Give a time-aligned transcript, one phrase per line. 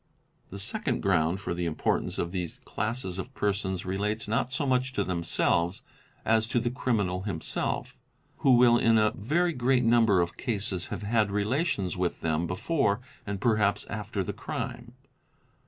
[0.49, 4.93] The second ground for the importance of these classes of persons relates not so much
[4.93, 5.83] to themselves
[6.25, 11.03] as to the criminal himself;~ who will in a very great number of cases have
[11.03, 14.93] had relations with them before and perhaps after the crime.